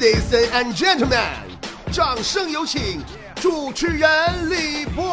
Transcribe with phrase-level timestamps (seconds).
[0.00, 1.20] Ladies and gentlemen，
[1.92, 3.04] 掌声有请
[3.34, 4.08] 主持人
[4.48, 5.04] 李波。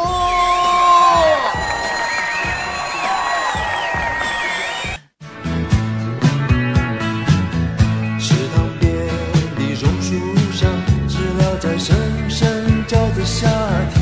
[8.18, 8.90] 池塘边
[9.58, 10.16] 的榕树
[10.54, 10.72] 上，
[11.10, 11.94] 知了在声
[12.30, 13.50] 声叫着夏
[13.94, 13.97] 天。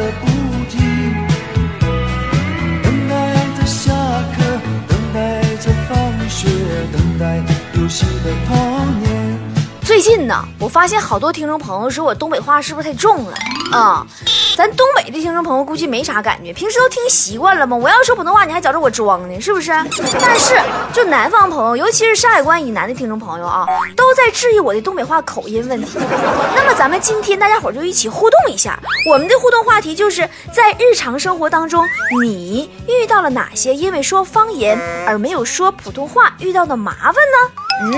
[0.00, 0.26] 个不
[0.70, 0.80] 停。
[2.82, 3.92] 等待着下
[4.34, 4.42] 课，
[4.88, 6.48] 等待着放学，
[6.90, 7.36] 等待
[7.74, 9.38] 游戏的童年。
[9.82, 13.34] 最近呢，我发现好多听众朋友说我东北话是不是太重了
[13.72, 14.06] 啊？
[14.60, 17.74] 咱东北的听众朋友估计没啥感觉，平时都听习惯了吗？
[17.74, 19.70] 我要说普通话，你还觉着我装呢，是不是？
[20.20, 20.54] 但是
[20.92, 23.64] 就南方朋友，尤其是山海关以南的听众朋友啊，
[23.96, 25.98] 都在质疑我的东北话口音问题。
[26.54, 31.82] 那么咱们今天大家伙就一起互动一下，我们的互动话题就是在日常生活当中，
[32.20, 37.50] 你遇到了哪些因为说方言而没有说普通话遇到的麻烦呢？
[37.82, 37.92] 嗯，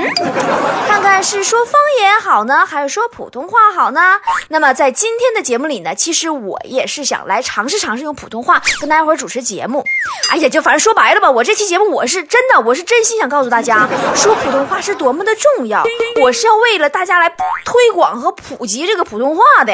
[0.86, 4.00] 看看是说方言好呢，还是说普通话好呢？
[4.46, 9.82] 那么在今天的节目里呢，其实我我也是想来尝试尝试用普通话跟大家伙主持节目。
[10.30, 15.82] 哎呀，就反正说白了吧，我这期节目我是真的，我是真心想告诉大家，说普通话是多么的重要，
[16.20, 17.30] 我是要为了大家来
[17.64, 19.72] 推广和普及这个普通话的。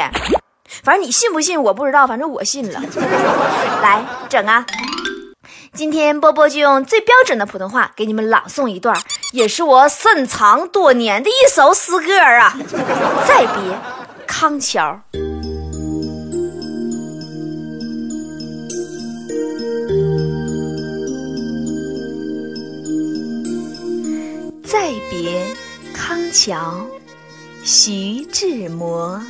[0.84, 2.80] 反正你信不信我不知道，反正我信了。
[3.82, 4.64] 来整啊！
[5.74, 8.96] 今天波波就用最标准的普通话给你们朗诵一段，
[9.32, 12.54] 也是我深藏多年的一首诗歌啊！
[13.26, 13.78] 再别
[14.26, 15.00] 康桥。
[26.48, 26.86] 桥，
[27.62, 29.22] 徐志摩。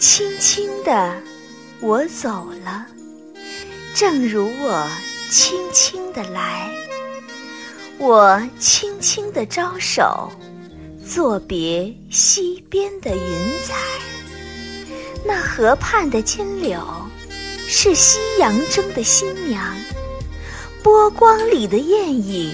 [0.00, 1.20] 轻轻的，
[1.82, 2.86] 我走了。
[3.94, 4.88] 正如我
[5.30, 6.70] 轻轻地来，
[7.98, 10.32] 我轻轻地招手，
[11.06, 13.74] 作别西边的云彩。
[15.26, 16.80] 那河畔的金柳，
[17.68, 19.76] 是夕阳中的新娘，
[20.82, 22.50] 波光里的艳影，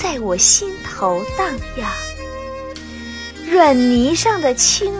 [0.00, 2.03] 在我心头荡漾。
[3.50, 4.92] 软泥上的青。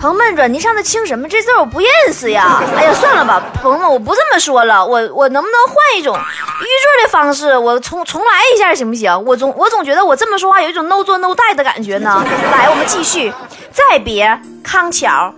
[0.00, 1.28] 朋友们，软泥上的青什么？
[1.28, 2.62] 这字我不认识呀！
[2.74, 7.56] 哎呀，算了吧，朋友们，我不这么说了，我我能不能换一种预制的方式？
[7.58, 9.24] 我重重来一下行不行？
[9.26, 12.24] 我总我总觉得我这么说话有一种 no 做 no 带的感觉呢。
[12.50, 13.30] 来，我们继续，
[13.72, 15.34] 再别康桥。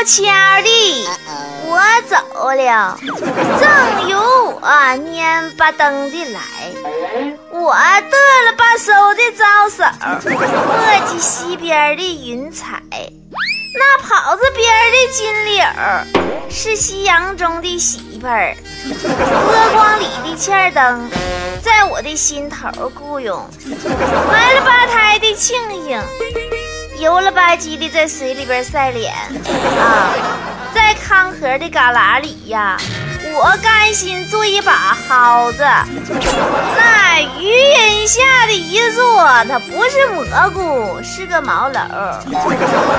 [0.00, 0.24] 悄悄
[0.62, 1.06] 的，
[1.66, 1.78] 我
[2.08, 2.16] 走
[2.52, 4.16] 了，正如
[4.56, 6.40] 我蔫巴登的来。
[7.50, 8.16] 我得
[8.46, 9.84] 了吧嗖的招手，
[10.30, 12.80] 墨迹西边的云彩，
[13.76, 15.64] 那袍子边的金柳
[16.48, 18.56] 是夕阳中的媳妇儿，
[19.04, 21.10] 波光里的欠灯
[21.62, 23.46] 在我的心头雇佣，
[24.30, 26.00] 怀了吧胎的庆幸。
[27.00, 29.10] 油了吧唧的在水里边晒脸。
[29.12, 30.12] 啊，
[30.74, 32.76] 在康河的旮旯里呀，
[33.32, 35.62] 我甘心做一把蒿子。
[35.62, 41.80] 那余荫下的一座，它不是蘑菇，是个茅楼。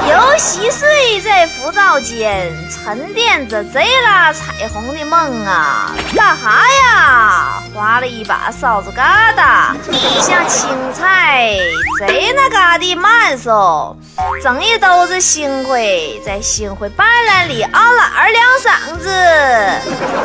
[0.09, 5.91] 游溪碎在浮躁间，沉淀着贼拉彩虹的梦啊！
[6.15, 7.63] 干哈呀？
[7.73, 9.01] 划了一把哨子疙
[9.35, 9.73] 瘩，
[10.21, 11.57] 像青菜，
[11.99, 13.95] 贼那嘎的慢嗖，
[14.43, 19.09] 整一兜子星灰，在星灰斑斓里嗷了二两嗓子，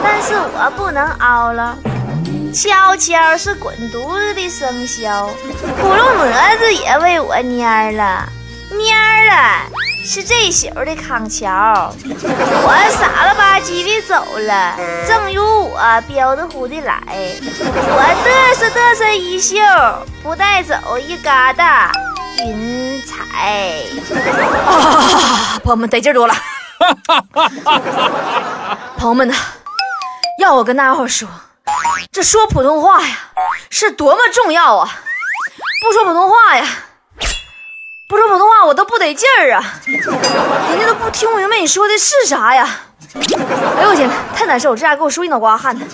[0.03, 1.77] 但是我不能凹了。
[2.55, 5.29] 悄悄是滚犊子的生肖，
[5.81, 8.27] 窟窿蛾子也为我蔫了，
[8.73, 9.67] 蔫了。
[10.09, 19.57] 是这宿的康桥，我傻了吧唧的走了，正如我彪子乎的来，我嘚瑟嘚瑟衣袖，
[20.23, 21.91] 不带走一疙瘩
[22.39, 23.83] 云彩。
[24.65, 26.35] 啊，朋友们得劲多了。
[28.97, 29.35] 朋友们呐，
[30.39, 31.27] 要我跟大家伙说，
[32.13, 33.17] 这说普通话呀，
[33.71, 34.89] 是多么重要啊！
[35.83, 36.67] 不说普通话呀。
[38.09, 42.69] 不说普通话我都不得劲儿啊，人家都不听明白你说的是啥呀？
[43.15, 45.85] 哎呦我天，太难受，这家给我说一脑瓜汗呢。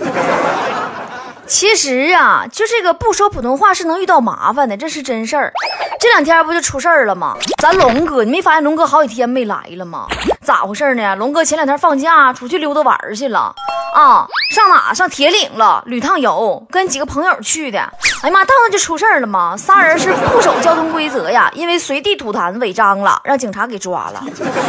[1.47, 5.53] 其实啊，就这个不说普通话是能遇到麻烦的，这是真事儿。
[5.99, 7.37] 这两天不就出事儿了吗？
[7.62, 10.06] 咱龙哥，你没发现龙哥好几天没来了吗？
[10.43, 11.17] 咋回事呢？
[11.17, 13.55] 龙哥前两天放假出去溜达玩去了
[13.93, 14.93] 啊，上哪？
[14.94, 17.79] 上铁岭了，旅趟游，跟几个朋友去的。
[18.23, 19.56] 哎呀妈，到那就出事儿了嘛！
[19.56, 24.23] 仨人是不守交通规则呀，因为随地吐痰违章了，让警察给抓了。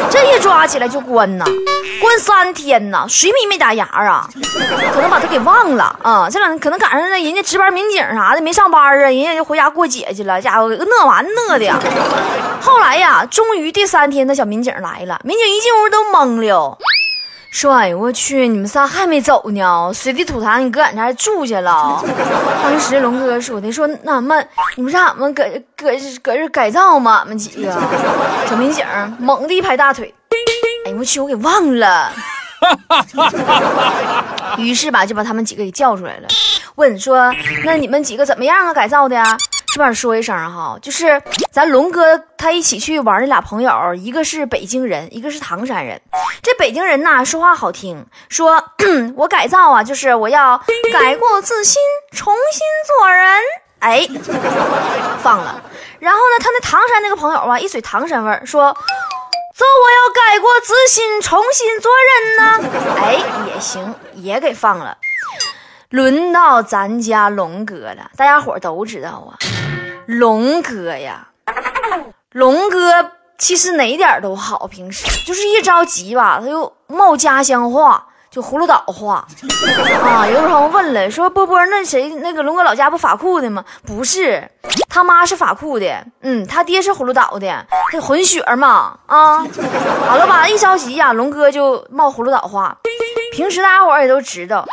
[0.10, 1.46] 这一抓起来就关呐，
[2.02, 4.28] 关三天呐，水米没打牙啊，
[4.94, 6.28] 可能把他给忘了啊。
[6.30, 11.72] 这两天可能赶上那人家值班民警啥的没上班啊，人家就回家过节去了，家伙乐完乐的。
[12.60, 16.78] 后来呀，终于第三天那小民警来了，民警一进屋都懵了。
[17.54, 19.92] 说：“哎呦我去，你们仨还没走呢？
[19.94, 22.04] 随地吐痰，你搁俺这还住去了？”
[22.64, 25.44] 当时龙哥说的：“说那俺们，你们让俺们搁
[25.78, 25.92] 搁
[26.24, 27.18] 搁这改造吗？
[27.20, 27.72] 俺们几个？”
[28.50, 28.84] 小民警
[29.20, 30.12] 猛地一拍大腿
[30.86, 32.12] ：“哎呦我去，我给忘了。
[34.58, 36.28] ”于是吧，就把他们几个给叫出来了，
[36.74, 37.32] 问说
[37.64, 38.74] ：“那你们几个怎么样啊？
[38.74, 39.24] 改造的呀？”
[39.74, 41.20] 这边说一声哈，就是
[41.52, 46.00] 咱龙哥他一起去玩那俩朋友，一个是北京人，一个是唐山人。
[46.44, 48.64] 这北京人呐，说话好听，说
[49.18, 50.60] 我改造啊，就是我要
[50.94, 51.82] 改过自新，
[52.12, 53.40] 重新做人。
[53.80, 54.08] 哎，
[55.24, 55.60] 放了。
[55.98, 58.72] 然后呢，他那唐山那个朋友啊，一嘴唐山味，说
[59.56, 62.96] 走，我要改过自新，重新做人呢。
[62.98, 63.16] 哎，
[63.48, 64.96] 也行，也给放了。
[65.90, 69.38] 轮到咱家龙哥了，大家伙都知道啊。
[70.06, 71.28] 龙哥呀，
[72.32, 79.26] 龙哥其实哪点都好，平时就是一着急吧，他就冒家乡话，就葫芦岛话
[80.02, 80.28] 啊。
[80.28, 83.64] 有的朋友问了，说波波那谁那个龙哥老家不法库的吗？
[83.86, 84.50] 不是，
[84.90, 89.38] 他妈是法库的，嗯，他爹是葫芦岛的，他混血嘛啊。
[89.38, 92.78] 完了吧，一着急呀，龙哥就冒葫芦岛话。
[93.32, 94.66] 平时大家伙也都知道，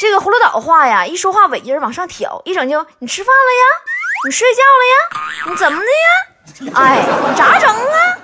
[0.00, 3.64] 这个葫芦岛话呀，一说话尾音往上挑，一整就你吃饭了呀。
[4.24, 5.50] 你睡觉了呀？
[5.50, 6.72] 你怎么的呀？
[6.74, 8.18] 哎，你咋整啊？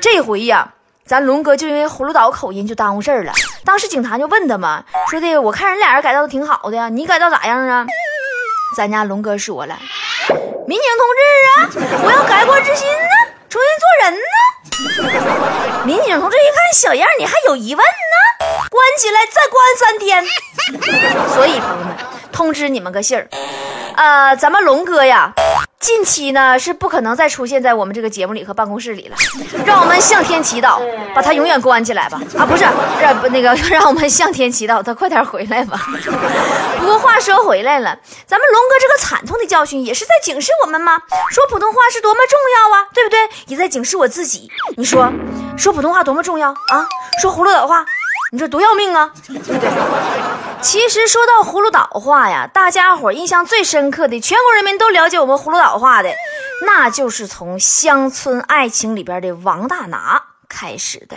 [0.00, 0.72] 这回呀，
[1.06, 3.32] 咱龙哥就因为葫芦岛口音就耽误事儿了。
[3.64, 7.86] 当时警察就问他嘛，说的我看人俩人改造的挺好的呀，你改造咋样啊？
[8.76, 9.78] 咱家龙哥说了，
[10.66, 13.08] 民警同志啊，我要改过自新呢，
[13.48, 14.24] 重新做人呢。
[15.84, 18.66] 民警同志一看小样，你还有疑问呢？
[18.70, 20.24] 关起来再关三天。
[21.34, 21.94] 所以朋友们，
[22.34, 23.28] 通知你们个信儿。
[23.96, 25.32] 呃，咱们龙哥呀，
[25.78, 29.16] 近期呢是不可能再出现在我们这个节目里和办公室里了。
[29.64, 30.80] 让我们向天祈祷，
[31.14, 32.20] 把他永远关起来吧。
[32.36, 32.64] 啊，不是，
[33.00, 35.80] 让不那个， 让我们向天祈祷，他快点回来吧。
[36.80, 37.96] 不过话说回来了，
[38.26, 41.00] 咱们龙哥这个惨痛的教训也是在警示我们吗？
[41.30, 43.20] 说普通话是多么重要啊，对不对？
[43.46, 44.50] 也在警示我自己。
[44.76, 45.08] 你说，
[45.56, 46.84] 说普通话多么重要啊？
[47.22, 47.86] 说葫芦岛话。
[48.34, 49.60] 你这多要命啊，对不对？
[50.60, 56.08] 其实说到葫芦岛话呀，大家伙印象最深刻的，全国人民都了解我们葫芦岛话的，
[56.66, 61.16] 那就是从《乡村爱情》里边的王大拿开始的。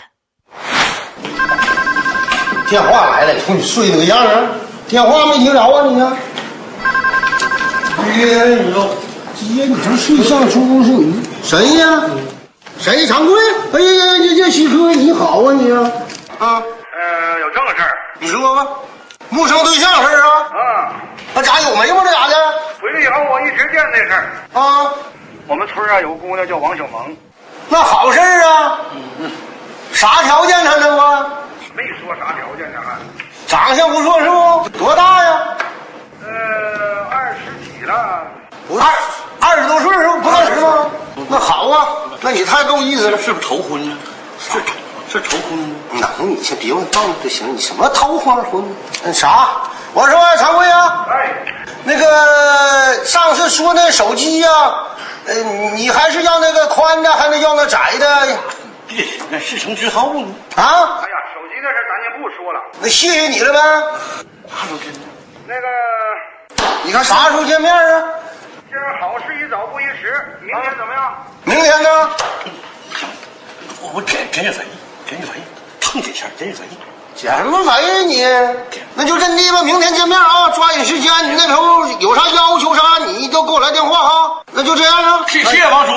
[2.69, 4.51] 电话来了，瞅你睡那个样啊！
[4.87, 5.95] 电话没听着啊你？
[8.13, 8.89] 接你说，
[9.33, 11.03] 接你这睡像猪似的。
[11.41, 11.99] 谁呀？
[12.77, 13.07] 谁？
[13.07, 13.35] 常贵？
[13.73, 15.91] 哎呀呀，这这西哥你好啊你啊
[16.37, 16.61] 啊！
[16.99, 17.97] 呃，有正事儿。
[18.19, 18.67] 你说吧，
[19.29, 20.31] 陌生对象事儿啊？
[20.51, 20.91] 啊，
[21.35, 22.01] 那家有没吗？
[22.03, 22.35] 这咋的？
[22.81, 24.59] 回来以后我一直惦那事儿。
[24.59, 24.91] 啊，
[25.45, 27.15] 我们村啊有个姑娘叫王小萌，
[27.69, 28.79] 那好事儿啊。
[29.93, 31.01] 啥条件他这不？
[31.75, 32.97] 没说啥条件呢还。
[33.45, 34.69] 长相不错是不？
[34.79, 35.39] 多大呀？
[36.25, 38.25] 呃，二十几了。
[38.69, 40.19] 二二十多岁是不？
[40.21, 40.89] 不到十吗？
[41.29, 41.87] 那好啊，
[42.21, 43.17] 那你太够意思了。
[43.19, 43.95] 是不是头婚呢？
[44.39, 44.59] 是
[45.17, 46.09] 是头婚吗？
[46.19, 47.55] 能，你先别问到就行。
[47.55, 48.63] 你什么桃花婚？
[49.03, 49.49] 那啥？
[49.93, 51.31] 我说常贵啊，哎，
[51.83, 54.49] 那个上次说那手机呀、
[55.25, 55.33] 呃，
[55.73, 58.27] 你还是要那个宽的，还是要那窄的
[58.87, 60.27] 别，那事成之后呢？
[60.55, 61.01] 啊？
[61.01, 62.61] 哎呀，手机那事咱就不说了。
[62.79, 63.59] 那谢谢你了呗。
[64.47, 64.99] 啥时候真的？
[65.47, 65.67] 那个，
[66.83, 68.03] 你看啥时候见面啊？
[68.69, 71.25] 今儿好事一早不宜迟，明天怎么样？
[71.43, 71.89] 明天呢？
[73.81, 74.65] 我我减减减肥，
[75.09, 75.39] 减减肥，
[75.79, 76.63] 碰几下，减减肥。
[77.15, 78.23] 减什么肥呀你？
[78.93, 81.11] 那就真的吧，明天见面啊，抓紧时间。
[81.23, 84.43] 你那头有啥要求啥，你都给我来电话啊。
[84.51, 85.25] 那就这样啊。
[85.27, 85.93] 谢谢王叔。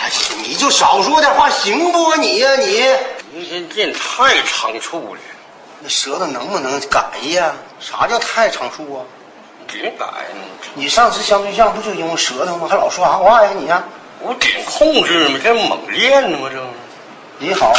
[0.00, 2.84] 哎，你就少说点话行不啊你呀、你？
[3.32, 5.20] 明天见太仓促了，
[5.80, 7.52] 那舌头能不能改呀？
[7.78, 9.04] 啥叫太长处啊？
[9.66, 10.40] 别改呢。
[10.74, 12.66] 你上次相对象不就因为舌头吗？
[12.68, 13.84] 还老说啥话呀你呀、
[14.20, 16.48] 我点控制嘛，这猛练呢吗？
[16.50, 16.60] 这
[17.38, 17.70] 你好，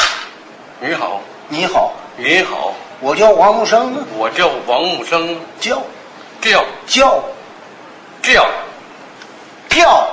[0.80, 3.96] 你好，你好，你好，我叫王木生。
[3.96, 5.82] 啊，我叫王木生，叫。
[6.40, 6.64] 叫。
[6.86, 7.24] 叫。
[8.22, 8.48] 叫。
[9.68, 10.08] 叫，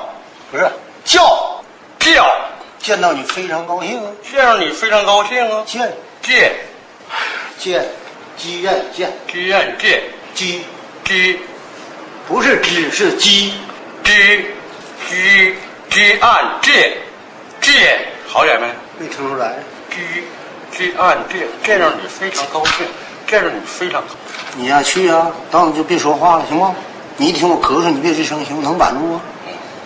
[0.50, 0.66] 不是
[1.04, 1.62] 叫，
[1.98, 2.26] 叫，
[2.78, 5.62] 见到你非常高兴啊，见到你非常高兴啊。
[5.66, 5.92] 见。
[6.22, 6.52] 见。
[7.58, 7.84] 见。
[8.38, 10.02] 鸡院见，鸡院见，
[10.34, 10.64] 鸡
[11.04, 11.38] 鸡
[12.26, 13.52] 不是鸡是鸡，
[14.02, 14.46] 鸡
[15.06, 15.54] 鸡
[15.90, 16.58] 鸡案。
[16.62, 16.96] 见。
[17.60, 18.66] 见，好点没？
[18.98, 19.56] 没听出来。
[19.90, 20.24] 鸡
[20.76, 22.86] 鸡案见，见着你非常高兴，
[23.26, 24.16] 这让你非常高兴。
[24.56, 26.74] 你呀去啊，等会就别说话了，行吗？
[27.16, 28.62] 你一听我咳嗽，你别吱声，行吗？
[28.64, 29.20] 能板住吗？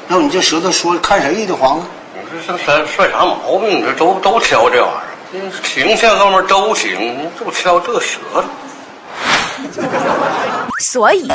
[0.09, 1.87] 要不你这舌头说看谁的慌啊？
[2.15, 3.81] 你这这算算啥毛病？
[3.81, 4.91] 你这都都挑这玩
[5.33, 8.45] 意儿，这形象方面都行，你就挑这舌头。
[10.79, 11.29] 所以，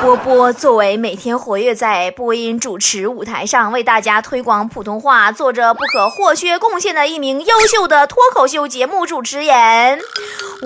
[0.00, 9.98] 波波作为每天活跃在播音主持舞台上，为大家推广普通话，做着不可或缺贡献的一名优秀的脱口秀节目主持人。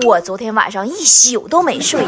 [0.05, 2.05] 我昨天晚上一宿都没睡，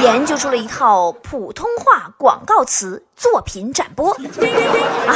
[0.00, 4.12] 研究出了一套普通话广告词作品展播。
[4.12, 5.14] 啊，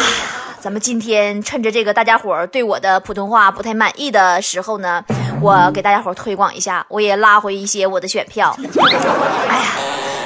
[0.60, 5.04] 咱们今天趁着这个大家伙儿对我的普通话不太满意的时候呢，
[5.40, 8.54] 我给大家伙推广一下，我也拉回一些我的选票。
[9.48, 9.64] 哎呀，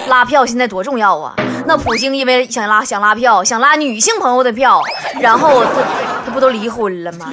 [0.06, 1.34] 拉票现在多重要啊！
[1.66, 4.80] 那普京因为想拉想拉票，想拉女性朋友的票，
[5.20, 5.70] 然后他
[6.26, 7.32] 他不都离婚了吗？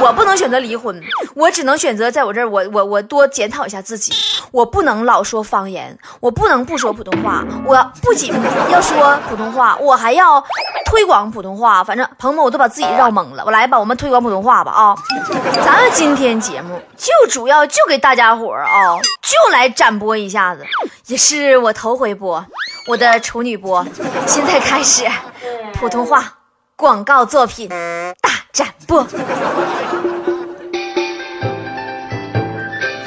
[0.00, 1.00] 我不能选择离婚，
[1.34, 4.12] 我只能选择在我这儿，我我我多检讨一下自己，
[4.52, 8.32] 我不能老说方言，我不能不说普通话，我不仅
[8.70, 10.42] 要说普通话，我还要
[10.86, 11.82] 推广普通话。
[11.82, 13.42] 反正朋友们，我都把自己绕懵了。
[13.44, 14.94] 我来吧，我们推广普通话吧啊！
[15.64, 20.64] 咱们今天节目就主要就给大家伙儿啊，就来展播一下子，
[21.06, 22.44] 也是我头回播
[22.88, 23.84] 我的处女播。
[24.26, 25.04] 现在开始，
[25.74, 26.38] 普通话
[26.76, 29.06] 广告作品大展播。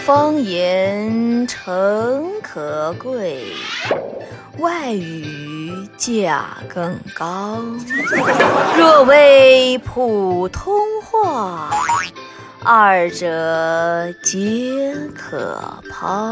[0.06, 3.44] 方言诚可贵，
[4.60, 7.60] 外语价更高。
[8.78, 11.72] 若为普通话，
[12.66, 16.32] 二者皆可抛。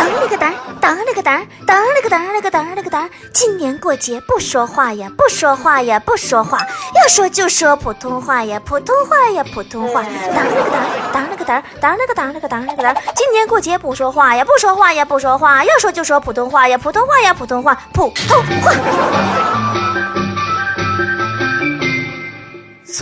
[0.00, 3.10] 当了个当，当了个当，当了个当了个当了个当。
[3.34, 10.02] 今年过节不说话呀，不说话呀，不说话，要说就说普通话呀，普通话呀，普通话。
[10.02, 10.82] 当了个当，
[11.12, 12.94] 当了个当，当了个当了个当了个当。
[13.14, 19.69] 今年过节不说话呀，不说话呀，不说话，要说就说普通话呀，普通话呀，普通话，普通话。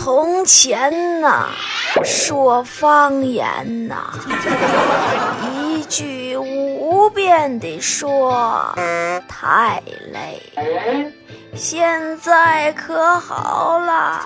[0.01, 1.49] 从前呐，
[2.05, 4.13] 说方言呐，
[5.51, 8.73] 一句五遍的说
[9.27, 10.41] 太累。
[11.53, 14.25] 现在可好了，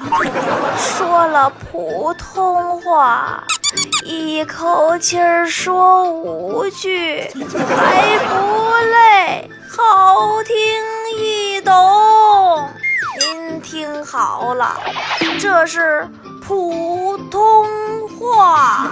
[0.77, 3.43] 说了普通话，
[4.05, 7.21] 一口气儿说五句，
[7.75, 8.35] 还不
[8.91, 10.55] 累，好听
[14.13, 14.79] 好了，
[15.39, 16.07] 这是
[16.39, 17.65] 普通
[18.09, 18.87] 话。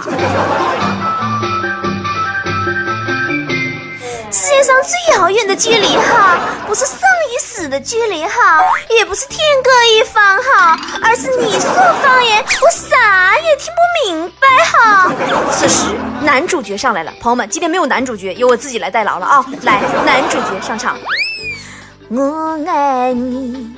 [4.32, 6.98] 世界上最遥远的距离哈，不是生
[7.32, 11.70] 与死的距离哈，也不是天各一方哈，而是你说
[12.02, 15.08] 方言，我啥也听不明白哈。
[15.52, 19.46] 此时男主角上来了，朋友们，今天没有男主角，由我自己来代劳了啊！
[19.62, 20.96] 来，男主角上场。
[22.08, 23.72] 我爱你，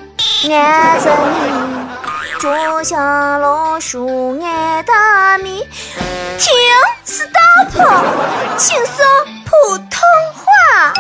[0.53, 5.67] 爱着你，就像老鼠爱大米。
[6.39, 6.53] 停
[7.05, 7.73] ，stop，
[8.59, 9.05] 请说
[9.47, 9.99] 普通
[10.35, 10.93] 话。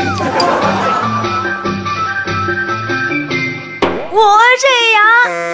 [4.11, 5.05] 我这样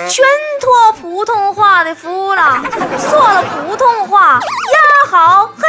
[0.08, 0.24] 全
[0.60, 2.62] 托普通话的福了，
[2.98, 5.62] 说了普通话，牙好，嘿，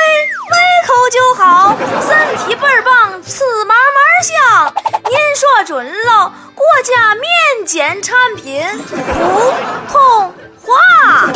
[0.52, 1.76] 开口就好，
[2.08, 4.74] 身体倍儿棒，吃嘛嘛香。
[5.10, 7.24] 您说准了，国家面
[7.72, 11.32] 检产品普通话。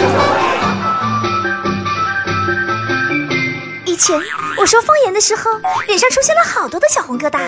[3.86, 4.20] 以前
[4.58, 5.50] 我说方言的时候，
[5.88, 7.40] 脸上出现了好多的小红疙瘩。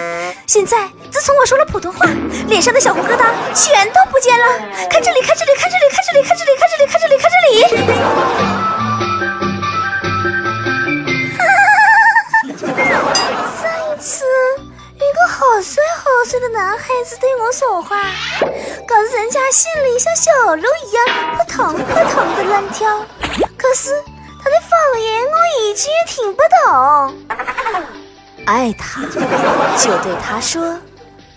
[0.46, 2.06] 现在自从我说了普通话，
[2.48, 4.46] 脸上的小红疙瘩全都不见了。
[4.90, 7.60] 看这里，看这里，看这里，看这里，看这里，看这里，看这里，看这里。
[13.60, 14.24] 上一次，
[14.96, 17.98] 一个好帅好帅的男孩子对我说话，
[19.16, 21.04] 人家心里像小鹿一样
[21.38, 23.06] 扑腾扑腾的乱跳。
[23.58, 23.92] 可是
[24.44, 26.66] 他的方言我一句也听不懂。
[28.46, 29.02] 爱他，
[29.78, 30.80] 就对他说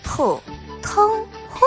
[0.03, 0.41] 普
[0.81, 1.59] 通话。